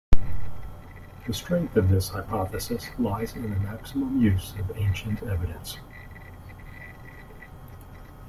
The 1.27 1.33
strength 1.35 1.77
of 1.77 1.89
this 1.89 2.09
hypothesis 2.09 2.87
lies 2.97 3.35
in 3.35 3.43
the 3.43 3.55
maximum 3.59 4.19
use 4.19 4.55
of 4.57 4.75
ancient 4.75 5.21
evidence. 5.21 5.77